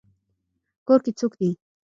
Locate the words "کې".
1.05-1.11